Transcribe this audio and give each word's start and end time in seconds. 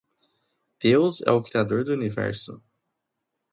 Deus 0.81 1.21
é 1.21 1.31
o 1.31 1.43
Criador 1.43 1.83
do 1.83 1.93
Universo 1.93 2.59